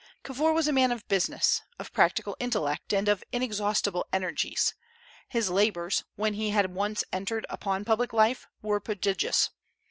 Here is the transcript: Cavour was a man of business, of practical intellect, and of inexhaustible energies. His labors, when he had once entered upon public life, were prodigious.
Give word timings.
Cavour 0.23 0.51
was 0.51 0.67
a 0.67 0.71
man 0.73 0.91
of 0.91 1.07
business, 1.07 1.61
of 1.77 1.93
practical 1.93 2.35
intellect, 2.39 2.91
and 2.91 3.07
of 3.07 3.23
inexhaustible 3.31 4.03
energies. 4.11 4.73
His 5.29 5.51
labors, 5.51 6.05
when 6.15 6.33
he 6.33 6.49
had 6.49 6.73
once 6.73 7.03
entered 7.13 7.45
upon 7.51 7.85
public 7.85 8.11
life, 8.11 8.47
were 8.63 8.79
prodigious. 8.79 9.51